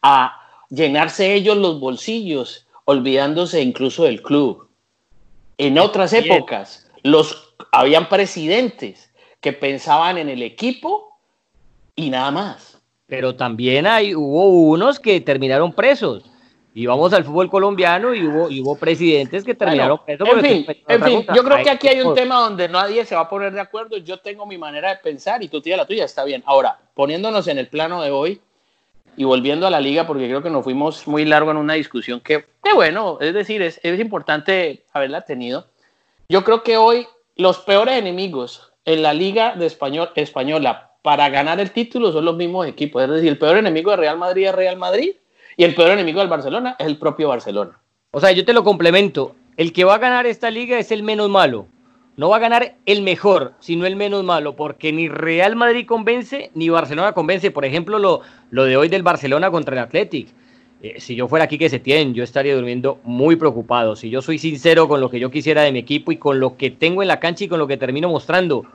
[0.00, 4.68] a llenarse ellos los bolsillos, olvidándose incluso del club.
[5.58, 11.18] En otras épocas, los habían presidentes que pensaban en el equipo
[11.94, 12.79] y nada más
[13.10, 16.24] pero también hay, hubo unos que terminaron presos.
[16.72, 20.28] Y vamos al fútbol colombiano y hubo, hubo presidentes que terminaron presos.
[20.28, 23.22] En fin, en fin yo creo que aquí hay un tema donde nadie se va
[23.22, 23.96] a poner de acuerdo.
[23.96, 26.44] Yo tengo mi manera de pensar y tú tienes la tuya, está bien.
[26.46, 28.40] Ahora, poniéndonos en el plano de hoy
[29.16, 32.20] y volviendo a la liga, porque creo que nos fuimos muy largo en una discusión
[32.20, 35.66] que, que bueno, es decir, es, es importante haberla tenido.
[36.28, 41.60] Yo creo que hoy los peores enemigos en la liga de español, española para ganar
[41.60, 43.02] el título son los mismos equipos.
[43.02, 45.12] Es decir, el peor enemigo de Real Madrid es Real Madrid
[45.56, 47.80] y el peor enemigo del Barcelona es el propio Barcelona.
[48.12, 49.34] O sea, yo te lo complemento.
[49.56, 51.66] El que va a ganar esta liga es el menos malo.
[52.16, 56.50] No va a ganar el mejor, sino el menos malo, porque ni Real Madrid convence,
[56.54, 57.50] ni Barcelona convence.
[57.50, 60.28] Por ejemplo, lo, lo de hoy del Barcelona contra el Athletic.
[60.82, 63.96] Eh, si yo fuera aquí que se tiene, yo estaría durmiendo muy preocupado.
[63.96, 66.56] Si yo soy sincero con lo que yo quisiera de mi equipo y con lo
[66.56, 68.66] que tengo en la cancha y con lo que termino mostrando,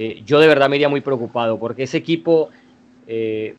[0.00, 2.50] eh, yo de verdad me iría muy preocupado porque ese equipo
[3.08, 3.56] eh,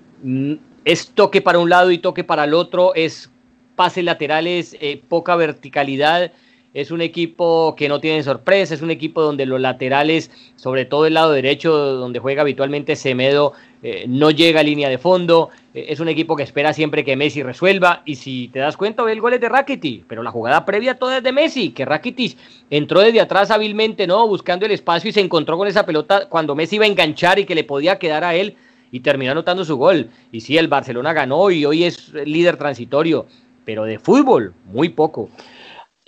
[0.86, 3.30] es toque para un lado y toque para el otro, es
[3.76, 6.32] pases laterales, eh, poca verticalidad.
[6.74, 11.08] Es un equipo que no tiene sorpresa, es un equipo donde los laterales, sobre todo
[11.08, 15.88] el lado derecho, donde juega habitualmente Semedo, eh, no llega a línea de fondo, eh,
[15.90, 19.14] es un equipo que espera siempre que Messi resuelva, y si te das cuenta, ve
[19.14, 22.38] el gol es de Rakitic, pero la jugada previa toda es de Messi, que Rakitic
[22.70, 24.28] entró desde atrás hábilmente, ¿no?
[24.28, 27.46] Buscando el espacio y se encontró con esa pelota cuando Messi iba a enganchar y
[27.46, 28.56] que le podía quedar a él,
[28.92, 30.10] y terminó anotando su gol.
[30.32, 33.28] Y sí, el Barcelona ganó y hoy es líder transitorio,
[33.66, 35.30] pero de fútbol, muy poco.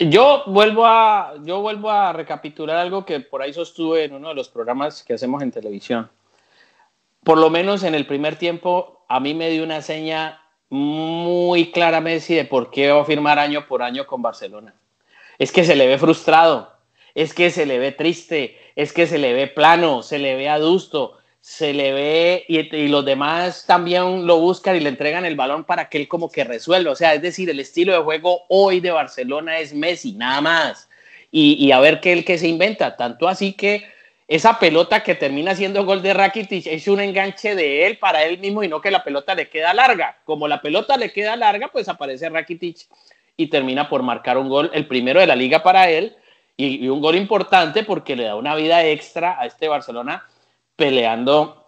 [0.09, 4.35] Yo vuelvo a, yo vuelvo a recapitular algo que por ahí sostuve en uno de
[4.35, 6.09] los programas que hacemos en televisión.
[7.23, 12.01] Por lo menos en el primer tiempo, a mí me dio una seña muy clara
[12.01, 14.73] Messi de por qué va a firmar año por año con Barcelona.
[15.37, 16.71] Es que se le ve frustrado,
[17.13, 20.49] es que se le ve triste, es que se le ve plano, se le ve
[20.49, 25.63] adusto, se le ve y, los demás también lo buscan y le entregan el balón
[25.63, 26.91] para que él como que resuelva.
[26.91, 30.87] O sea, es decir, el estilo de juego hoy de Barcelona es Messi, nada más.
[31.31, 32.95] Y, a ver qué el que se inventa.
[32.95, 33.85] Tanto así que
[34.27, 38.37] esa pelota que termina siendo gol de Rakitic es un enganche de él para él
[38.37, 40.19] mismo y no que la pelota le queda larga.
[40.25, 42.87] Como la pelota le queda larga, pues aparece Rakitic
[43.35, 46.15] y termina por marcar un gol, el primero de la liga para él
[46.57, 50.27] y un gol importante porque le da una vida extra a este Barcelona
[50.75, 51.67] peleando,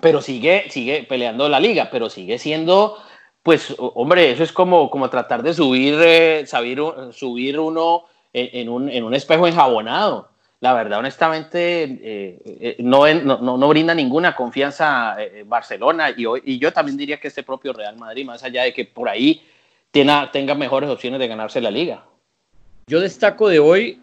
[0.00, 2.98] pero sigue, sigue peleando la liga, pero sigue siendo,
[3.42, 9.04] pues, hombre, eso es como, como tratar de subir, eh, subir uno en, un, en,
[9.04, 10.30] un, espejo enjabonado.
[10.60, 16.58] La verdad, honestamente, eh, eh, no, no, no, brinda ninguna confianza Barcelona y, hoy, y
[16.58, 19.42] yo también diría que este propio Real Madrid, más allá de que por ahí
[19.90, 22.04] tenga, tenga mejores opciones de ganarse la liga.
[22.86, 24.00] Yo destaco de hoy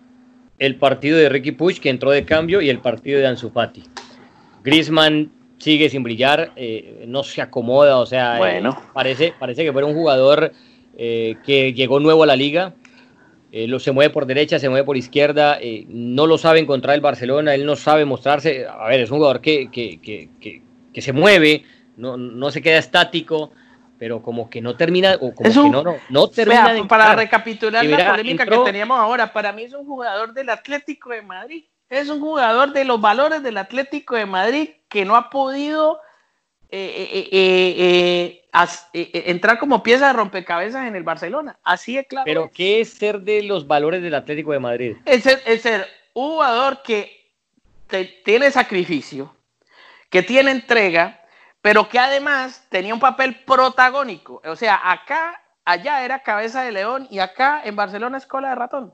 [0.60, 3.84] el partido de Ricky Puig, que entró de cambio, y el partido de Ansu Fati.
[4.63, 8.82] Griezmann sigue sin brillar, eh, no se acomoda, o sea, eh, bueno.
[8.93, 10.54] parece, parece que fue un jugador
[10.98, 12.74] eh, que llegó nuevo a la liga,
[13.52, 17.56] lo, se mueve por derecha, se mueve por izquierda, no lo sabe encontrar el Barcelona,
[17.56, 20.62] él no sabe mostrarse, a ver, es un jugador que, que, que,
[20.93, 21.63] que se mueve,
[21.98, 23.52] no, no, se queda estático,
[23.98, 26.88] pero como que no termina, o como que no, no, no termina.
[26.88, 31.24] para recapitular la polémica que teníamos ahora, para mí es un jugador del Atlético de
[31.24, 35.99] Madrid es un jugador de los valores del Atlético de Madrid que no ha podido
[36.71, 38.43] eh, eh,
[38.93, 41.58] eh, entrar como pieza de rompecabezas en el Barcelona.
[41.63, 42.25] Así es claro.
[42.25, 44.97] Pero ¿qué es ser de los valores del Atlético de Madrid?
[45.06, 47.34] Es ser, un jugador que
[48.23, 49.36] tiene sacrificio,
[50.12, 51.21] que tiene entrega,
[51.62, 54.41] pero que además tenía un papel protagónico.
[54.45, 58.56] O sea, acá, allá era cabeza de león y acá en Barcelona es cola de
[58.56, 58.93] ratón.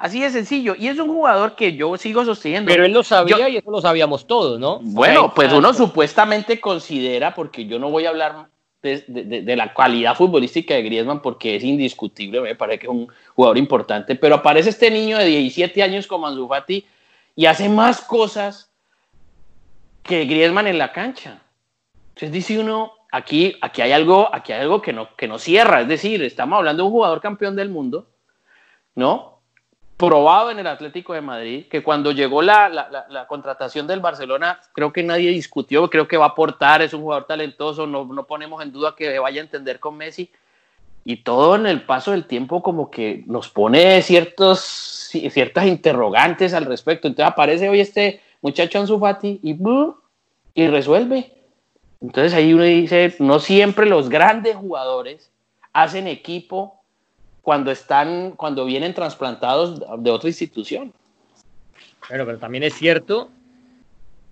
[0.00, 0.74] Así de sencillo.
[0.78, 2.70] Y es un jugador que yo sigo sosteniendo.
[2.70, 4.80] Pero él lo sabía y eso lo sabíamos todos, ¿no?
[4.80, 8.46] Bueno, pues uno supuestamente considera, porque yo no voy a hablar
[8.80, 13.58] de, la calidad futbolística de Griezmann porque es indiscutible, me parece que es un jugador
[13.58, 16.86] importante, pero aparece este niño de 17 años como Ansu Fati
[17.36, 18.70] y hace más cosas
[20.02, 21.42] que Griezmann en la cancha.
[22.14, 25.82] Entonces dice uno, aquí, aquí hay algo, aquí hay algo que no, que no cierra,
[25.82, 28.08] es decir, estamos hablando de un jugador campeón del mundo,
[28.94, 29.29] ¿no?
[30.00, 35.02] Probado en el Atlético de Madrid, que cuando llegó la, contratación del Barcelona, creo que
[35.02, 38.72] nadie discutió, creo que va a aportar, es un jugador talentoso, no, no ponemos en
[38.72, 40.30] duda que vaya a entender con Messi,
[41.04, 46.64] y todo en el paso del tiempo como que nos pone ciertos, ciertas interrogantes al
[46.64, 47.06] respecto.
[47.06, 49.58] Entonces aparece hoy este muchacho Ansu Fati y,
[50.54, 51.30] y resuelve.
[52.00, 55.30] Entonces ahí uno dice, no siempre los grandes jugadores
[55.74, 56.79] hacen equipo
[57.42, 60.92] cuando están, cuando vienen trasplantados de otra institución.
[62.08, 63.30] Bueno, pero también es cierto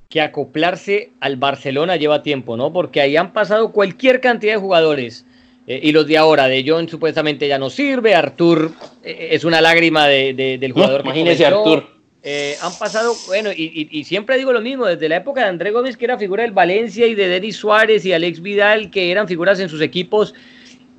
[0.09, 2.73] que acoplarse al Barcelona lleva tiempo, ¿no?
[2.73, 5.25] Porque ahí han pasado cualquier cantidad de jugadores.
[5.67, 8.73] Eh, y los de ahora, de John supuestamente ya no sirve, Artur
[9.05, 11.03] eh, es una lágrima del jugador.
[11.05, 11.99] imagínese Artur.
[12.23, 15.71] Eh, han pasado, bueno, y, y, siempre digo lo mismo, desde la época de André
[15.71, 19.29] Gómez, que era figura del Valencia, y de Denis Suárez y Alex Vidal, que eran
[19.29, 20.35] figuras en sus equipos,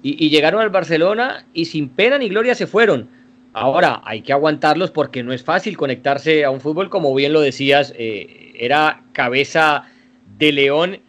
[0.01, 3.09] y, llegaron al Barcelona y sin pena ni gloria se fueron.
[3.53, 7.41] Ahora hay que aguantarlos porque no es fácil conectarse a un fútbol, como bien lo
[7.41, 9.85] decías, eh, era cabeza
[10.37, 10.99] de león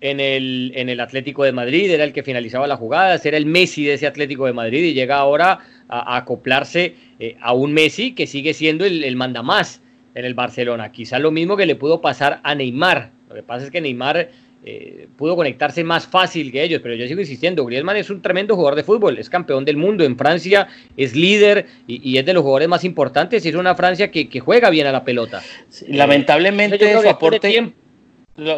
[0.00, 3.46] en el, en el Atlético de Madrid, era el que finalizaba las jugadas, era el
[3.46, 5.58] Messi de ese Atlético de Madrid y llega ahora
[5.88, 9.82] a, acoplarse eh, a un Messi que sigue siendo el, el mandamás
[10.14, 10.92] en el Barcelona.
[10.92, 13.10] Quizá lo mismo que le pudo pasar a Neymar.
[13.28, 14.30] Lo que pasa es que Neymar
[14.64, 18.56] eh, pudo conectarse más fácil que ellos, pero yo sigo insistiendo, Griezmann es un tremendo
[18.56, 22.42] jugador de fútbol, es campeón del mundo en Francia, es líder y, es de los
[22.42, 25.42] jugadores más importantes y es una Francia que, juega bien a la pelota.
[25.86, 27.72] lamentablemente su aporte,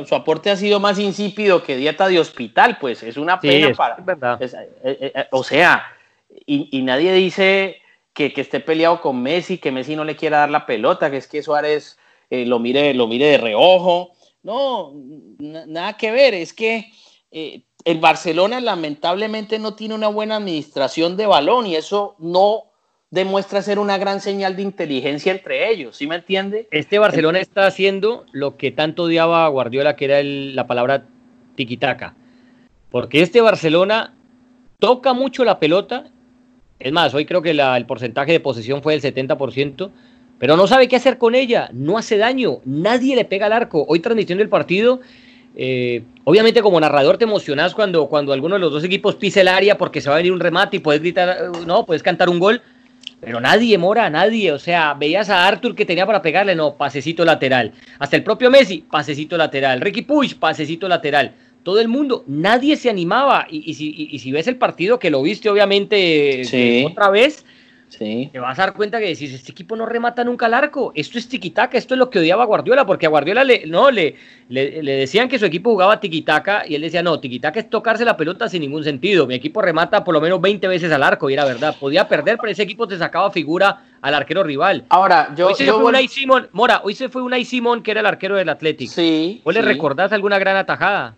[0.06, 4.38] su aporte ha sido más insípido que dieta de hospital, pues es una pena para...
[4.40, 4.48] Eh,
[4.84, 5.84] eh, o sea,
[6.46, 7.76] y, nadie dice
[8.12, 11.18] que, que, esté peleado con Messi, que Messi no le quiera dar la pelota, que
[11.18, 11.98] es que Suárez
[12.30, 14.12] eh, lo, mire, lo mire de reojo.
[14.42, 14.92] No,
[15.38, 16.90] nada que ver, es que
[17.30, 22.64] eh, el Barcelona lamentablemente no tiene una buena administración de balón y eso no
[23.10, 26.68] demuestra ser una gran señal de inteligencia entre ellos, ¿sí me entiende?
[26.70, 31.06] Este Barcelona está haciendo lo que tanto odiaba a Guardiola, que era la palabra
[31.56, 32.14] tiquitaca.
[32.90, 34.14] Porque este Barcelona
[34.78, 36.10] toca mucho la pelota.
[36.78, 39.90] Es más, hoy creo que el porcentaje de posesión fue del 70%,
[40.40, 41.70] pero no sabe qué hacer con ella.
[41.72, 42.58] No hace daño.
[42.64, 43.84] Nadie le pega al arco.
[43.86, 45.00] Hoy transmitiendo el partido,
[45.54, 49.48] eh, obviamente como narrador te emocionas cuando, cuando alguno de los dos equipos pisa el
[49.48, 52.40] área porque se va a venir un remate y puedes gritar, no, puedes cantar un
[52.40, 52.60] gol
[53.20, 54.50] pero nadie, Mora, nadie.
[54.52, 57.72] O sea, veías a Arthur que tenía para pegarle, no, pasecito lateral.
[57.98, 59.80] Hasta el propio Messi, pasecito lateral.
[59.80, 61.32] Ricky Puig, pasecito lateral.
[61.62, 63.46] Todo el mundo, nadie se animaba.
[63.50, 67.44] Y, si, si, ves el partido, que lo viste obviamente otra vez,
[67.98, 70.92] te vas a dar cuenta que decís, este equipo no remata nunca al arco.
[70.94, 74.16] Esto es tiquitaca, esto es lo que odiaba Guardiola, porque a Guardiola le, no, le,
[74.48, 78.16] le, decían que su equipo jugaba tiquitaca y él decía, no, tiquitaca es tocarse la
[78.16, 79.26] pelota sin ningún sentido.
[79.26, 81.76] Mi equipo remata por lo menos 20 veces al arco y era verdad.
[81.78, 84.84] Podía perder, pero ese equipo te sacaba figura al arquero rival.
[84.88, 85.48] Ahora, yo...
[85.48, 88.36] Hoy se fue Unai Simón, Mora, hoy se fue Unai Simón, que era el arquero
[88.36, 88.92] del Atlético.
[88.92, 89.40] Sí.
[89.44, 91.16] ¿Vos le recordás alguna gran atajada?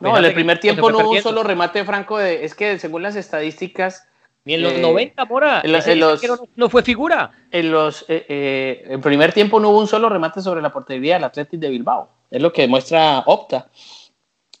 [0.00, 2.44] No, en el primer tiempo no hubo un solo remate franco de...
[2.44, 4.06] Es que según las estadísticas
[4.44, 5.60] ni en los 90, eh, Mora.
[5.62, 6.20] En, los,
[6.56, 7.30] no, fue figura.
[7.50, 11.14] En los eh, eh, en primer tiempo no hubo un solo remate sobre la portería
[11.14, 12.08] del Atlético de Bilbao.
[12.30, 13.68] Es lo que demuestra Opta.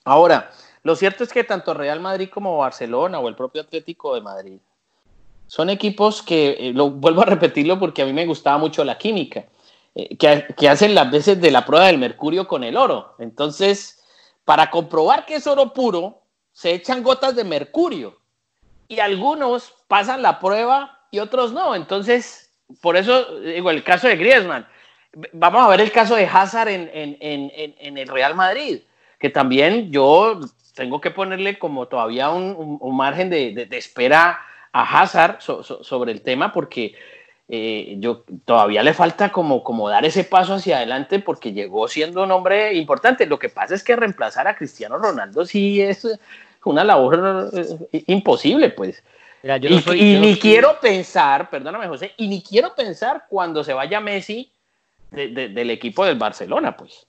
[0.04, 0.50] Ahora,
[0.82, 4.58] lo cierto es que tanto Real Madrid como Barcelona o el propio Atlético de Madrid
[5.46, 9.46] son equipos que, lo vuelvo a repetirlo porque a mí me gustaba mucho la química,
[9.94, 13.16] que, que hacen las veces de la prueba del mercurio con el oro.
[13.18, 14.00] Entonces,
[14.44, 18.19] para comprobar que es oro puro, se echan gotas de mercurio
[18.90, 21.76] y algunos pasan la prueba y otros no.
[21.76, 24.66] Entonces, por eso digo, el caso de Griezmann.
[25.32, 28.80] Vamos a ver el caso de Hazard en, el Real Madrid,
[29.18, 30.40] que también yo
[30.74, 34.40] tengo que ponerle como todavía un, margen de, espera
[34.72, 36.94] a Hazard sobre el tema, porque
[37.48, 42.24] eh, yo todavía le falta como, como dar ese paso hacia adelante porque llegó siendo
[42.24, 43.26] un hombre importante.
[43.26, 46.06] Lo que pasa es que reemplazar a Cristiano Ronaldo sí es
[46.64, 49.02] una labor eh, imposible, pues.
[49.42, 54.50] y, ni quiero pensar, perdóname José, y ni quiero pensar cuando se vaya Messi
[55.10, 57.06] del equipo del Barcelona, pues.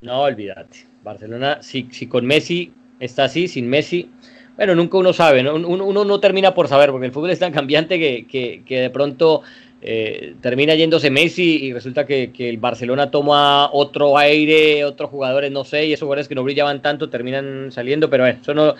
[0.00, 0.86] No, olvídate.
[1.02, 4.10] Barcelona, si, si con Messi está así, sin Messi,
[4.56, 7.98] bueno, nunca uno sabe, Uno, no termina por saber, porque el fútbol es tan cambiante
[7.98, 9.42] que, que de pronto
[9.80, 15.64] eh, termina yéndose Messi y resulta que, el Barcelona toma otro aire, otros jugadores, no
[15.64, 18.74] sé, y esos jugadores que no brillaban tanto terminan saliendo, pero eso no,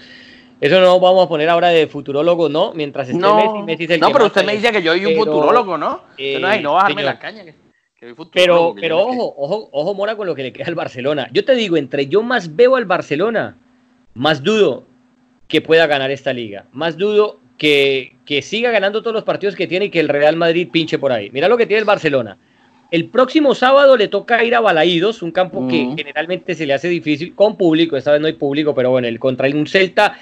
[0.61, 2.73] eso no vamos a poner ahora de futurólogo, ¿no?
[2.75, 5.15] Mientras esté Messi, Messi es el No, pero usted me dice que yo soy un
[5.15, 6.03] futurólogo, ¿no?
[6.17, 7.45] Eh, no, no bajarme la caña.
[8.33, 11.29] pero, pero ojo, ojo, ojo, Mora, con lo que le queda al Barcelona.
[11.33, 13.57] Yo te digo, entre yo más veo al Barcelona,
[14.15, 14.83] más dudo
[15.47, 16.67] que pueda ganar esta liga.
[16.73, 20.69] Más dudo que, siga ganando todos los partidos que tiene y que el Real Madrid
[20.71, 21.31] pinche por ahí.
[21.33, 22.37] Mira lo que tiene el Barcelona.
[22.91, 26.88] El próximo sábado le toca ir a Balaídos, un campo que generalmente se le hace
[26.88, 30.17] difícil con público, esta vez no hay público, pero bueno, el contra un Celta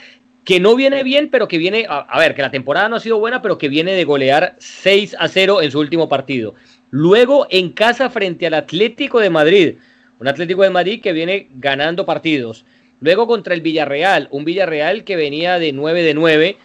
[0.45, 3.19] que no viene bien, pero que viene, a, ver, que la temporada no ha sido
[3.19, 6.55] buena, pero que viene de golear 6 a 0 en su último partido.
[6.91, 9.75] Luego en casa frente al Atlético de Madrid,
[10.21, 12.65] un Atlético de Madrid que viene ganando partidos.
[13.01, 16.57] Luego contra el Villarreal, un Villarreal que venía de 9 de 9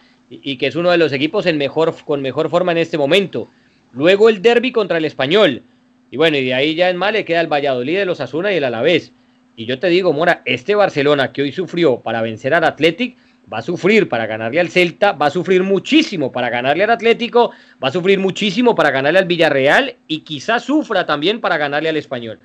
[0.42, 3.48] y, que es uno de los equipos en mejor, con mejor forma en este momento.
[3.92, 5.62] Luego el derby contra el Español.
[6.10, 8.52] Y bueno, y de ahí ya en mal le queda el Valladolid, de los Asuna
[8.52, 9.12] y el Alavés.
[9.56, 13.16] Y yo te digo, Mora, este Barcelona que hoy sufrió para vencer al Athletic,
[13.52, 17.50] va a sufrir para ganarle al Celta, va a sufrir muchísimo para ganarle al Atlético,
[17.82, 21.96] va a sufrir muchísimo para ganarle al Villarreal y quizás sufra también para ganarle al
[21.96, 22.40] Español.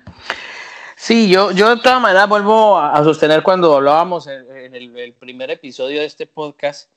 [0.96, 6.00] Sí, yo, yo de todas maneras vuelvo a, sostener cuando hablábamos en, el, primer episodio
[6.00, 6.90] de este podcast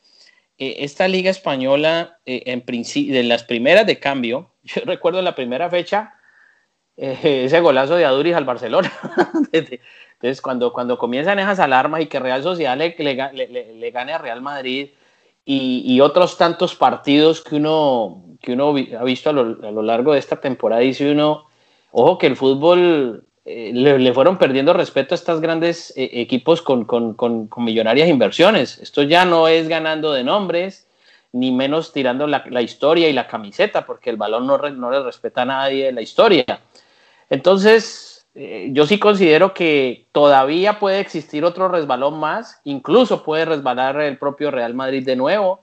[0.61, 5.71] eh, esta liga española, eh, en las primeras de cambio, yo recuerdo en la primera
[5.71, 6.13] fecha
[6.95, 8.93] eh, ese golazo de Aduris al Barcelona.
[9.51, 14.43] Entonces, cuando, cuando comienzan esas alarmas y que Real Sociedad le, le, gane a Real
[14.43, 14.91] Madrid
[15.43, 20.13] y, otros tantos partidos que uno, que uno ha visto a lo, a lo largo
[20.13, 21.47] de esta temporada, dice uno,
[21.91, 27.47] ojo que el fútbol eh, le, fueron perdiendo respeto a estos grandes eh, equipos con,
[27.57, 28.77] millonarias inversiones.
[28.79, 30.87] Esto ya no es ganando de nombres,
[31.31, 35.41] ni menos tirando la, historia y la camiseta, porque el balón no, no, le respeta
[35.41, 36.45] a nadie la historia.
[37.29, 43.99] Entonces, eh, yo sí considero que todavía puede existir otro resbalón más, incluso puede resbalar
[44.01, 45.61] el propio Real Madrid de nuevo.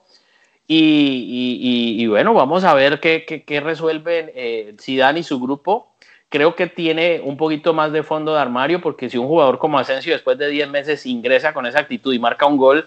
[0.71, 5.95] Y, bueno, vamos a ver qué, qué, resuelven eh, Zidane y su grupo.
[6.29, 9.79] Creo que tiene un poquito más de fondo de armario porque si un jugador como
[9.79, 12.87] Asensio después de 10 meses ingresa con esa actitud y marca un gol,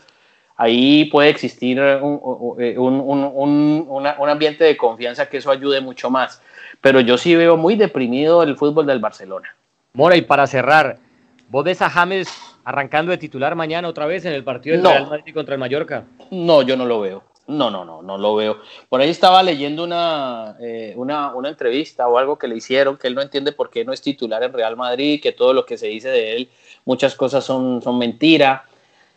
[0.58, 6.42] ahí puede existir un, eh, un, ambiente de confianza que eso ayude mucho más.
[6.82, 9.56] Pero yo sí veo muy deprimido el fútbol del Barcelona.
[9.94, 11.00] Mora, y para cerrar,
[11.50, 12.30] ¿vos ves a James
[12.64, 16.04] arrancando de titular mañana otra vez en el partido del Real Madrid contra el Mallorca?
[16.30, 17.31] No, yo no lo veo.
[17.48, 18.60] No, no, no, no lo veo.
[18.88, 19.86] Por ahí estaba leyendo
[20.60, 23.84] eh, una, una, entrevista o algo que le hicieron, que él no entiende por qué
[23.84, 26.50] no es titular en Real Madrid, que todo lo que se dice de él,
[26.86, 28.66] muchas cosas son, son mentira.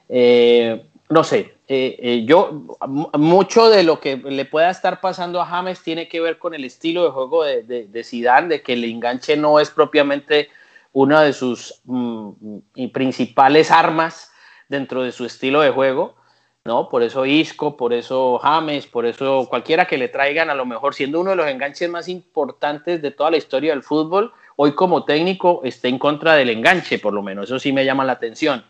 [0.08, 2.78] Eh, no sé, eh, yo,
[3.12, 6.64] mucho de lo que le pueda estar pasando a James tiene que ver con el
[6.64, 10.48] estilo de juego de, de, de Zidane, de que el enganche no es propiamente
[10.94, 12.30] una de sus mm,
[12.92, 14.32] principales armas
[14.68, 16.16] dentro de su estilo de juego.
[16.66, 16.88] ¿No?
[16.88, 20.94] Por eso Isco, por eso James, por eso cualquiera que le traigan, a lo mejor
[20.94, 25.04] siendo uno de los enganches más importantes de toda la historia del fútbol, hoy como
[25.04, 28.64] técnico está en contra del enganche, por lo menos, eso sí me llama la atención.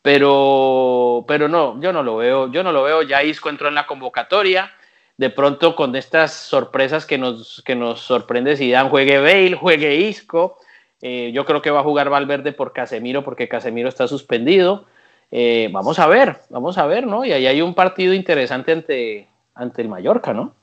[0.00, 3.74] Pero, pero no, yo no lo veo, yo no lo veo, ya Isco entró en
[3.74, 4.72] la convocatoria,
[5.18, 9.96] de pronto con estas sorpresas que nos, que nos sorprende si dan juegue Bale, juegue
[9.96, 10.58] Isco,
[11.02, 14.86] eh, yo creo que va a jugar Valverde por Casemiro porque Casemiro está suspendido.
[15.30, 17.24] Eh, vamos a ver, vamos a ver, ¿no?
[17.24, 20.54] Y ahí hay un partido interesante ante, ante el Mallorca, ¿no?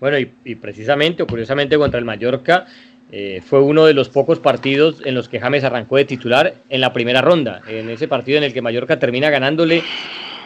[0.00, 2.66] Bueno, y, precisamente o curiosamente contra el Mallorca
[3.12, 6.80] eh, fue uno de los pocos partidos en los que James arrancó de titular en
[6.80, 9.84] la primera ronda, en ese partido en el que Mallorca termina ganándole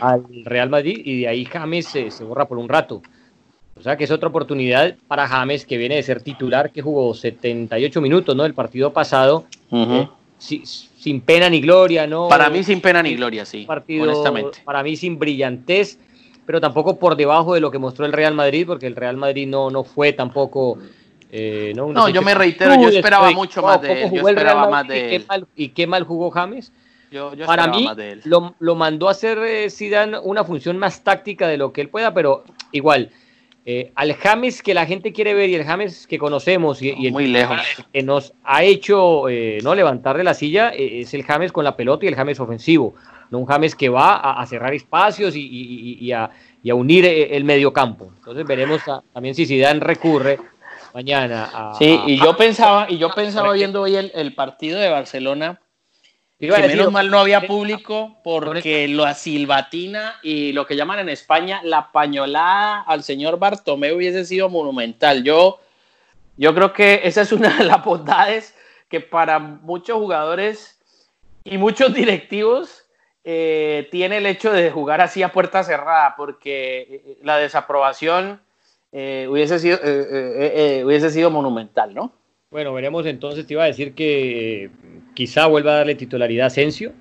[0.03, 3.01] al Real Madrid y de ahí James se, borra por un rato.
[3.77, 7.15] O sea que es otra oportunidad para James que viene de ser titular, que jugó
[7.15, 8.45] 78 minutos, ¿no?
[8.45, 9.47] El partido pasado
[11.07, 12.27] sin pena ni gloria, ¿no?
[12.29, 13.65] Para mí sin pena ni gloria, sí.
[13.65, 14.59] Partido, honestamente.
[14.65, 16.01] Para mí sin brillantez,
[16.45, 19.47] pero tampoco por debajo de lo que mostró el Real Madrid, porque el Real Madrid
[19.47, 20.79] no, no fue tampoco...
[21.31, 24.11] Eh, no, yo me reitero, yo esperaba mucho más de él.
[24.13, 26.73] Yo esperaba más de y Qué mal, y qué mal jugó James.
[27.13, 27.89] Yo, Para mí,
[28.25, 31.89] Lo, lo, mandó a hacer eh, Zidane una función más táctica de lo que él
[31.89, 32.43] pueda, pero
[32.73, 33.13] igual,
[33.69, 37.13] eh, al James que la gente quiere ver y el James que conocemos y, el
[37.13, 37.59] Muy lejos.
[37.93, 41.65] que nos ha hecho eh, no levantar de la silla eh, es el James con
[41.65, 42.95] la pelota y el James ofensivo,
[43.29, 46.31] no un James que va a, cerrar espacios y, a,
[46.63, 48.13] unir el medio campo.
[48.19, 50.39] Entonces veremos también si Zidane recurre
[50.95, 51.75] mañana a...
[51.75, 55.61] Sí, y yo pensaba, y yo pensaba viendo hoy el partido de Barcelona
[56.39, 61.91] menos mal no había público porque la silbatina y lo que llaman en España la
[61.93, 65.25] pañolada al señor Bartomeu hubiese sido monumental.
[65.25, 65.61] Yo,
[66.37, 68.55] yo creo que esa es una de las bondades
[68.89, 70.79] que para muchos jugadores
[71.45, 72.85] y muchos directivos
[73.25, 78.41] eh, tiene el hecho de jugar así a puerta cerrada, porque eh, la desaprobación
[78.93, 82.13] eh, hubiese, sido, hubiese sido monumental, ¿no?
[82.53, 84.71] Bueno, veremos entonces, te iba a decir que
[85.15, 86.93] quizá vuelva a darle titularidad a Asensio.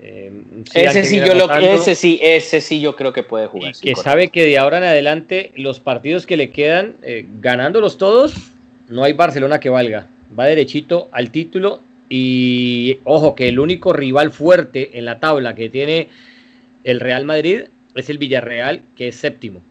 [0.00, 0.32] Eh,
[0.72, 3.72] ese, sí yo lo, ese, sí, ese sí yo creo que puede jugar.
[3.74, 8.52] que sabe que de ahora en adelante los partidos que le quedan, eh, ganándolos todos,
[8.88, 10.08] no hay Barcelona que valga.
[10.38, 15.68] Va derechito al título y ojo que el único rival fuerte en la tabla que
[15.68, 16.10] tiene
[16.84, 17.64] el Real Madrid
[17.96, 19.62] es el Villarreal, que es séptimo.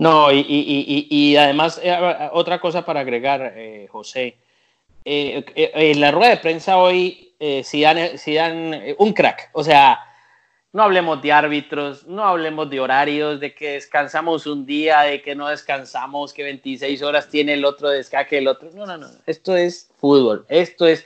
[0.00, 3.54] No, y, y, y, y además, eh, otra cosa para agregar,
[3.90, 4.36] José.
[5.04, 9.50] Eh, eh, en la rueda de prensa hoy, eh, si dan, un crack.
[9.52, 9.98] O sea,
[10.72, 15.34] no hablemos de árbitros, no hablemos de horarios, de que descansamos un día, de que
[15.34, 18.70] no descansamos, que 26 horas tiene el otro descaque, el otro.
[18.74, 19.08] No, no, no.
[19.26, 20.44] Esto es fútbol.
[20.48, 21.04] Esto es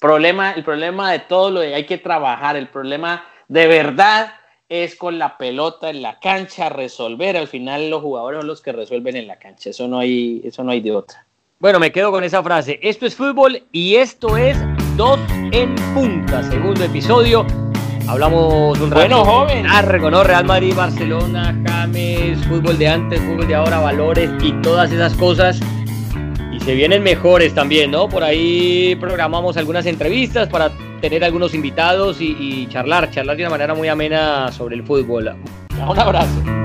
[0.00, 2.56] problema, el problema de todo lo que hay que trabajar.
[2.56, 4.32] El problema de verdad
[4.68, 7.36] es con la pelota en la cancha, resolver.
[7.36, 9.70] Al final los jugadores son los que resuelven en la cancha.
[9.70, 11.24] Eso no hay, eso no hay de otra.
[11.58, 12.78] Bueno, me quedo con esa frase.
[12.82, 14.56] Esto es fútbol y esto es
[14.96, 15.18] Dos
[15.52, 17.46] en Punta, segundo episodio.
[18.06, 19.66] Hablamos un bueno, joven.
[19.66, 20.22] largo, ¿no?
[20.24, 25.58] Real Madrid, Barcelona, James, fútbol de antes, fútbol de ahora, valores y todas esas cosas.
[26.52, 28.08] Y se vienen mejores también, ¿no?
[28.08, 30.70] Por ahí programamos algunas entrevistas para
[31.04, 35.36] tener algunos invitados y, charlar, charlar de una manera muy amena sobre el fútbol.
[35.86, 36.63] Un abrazo.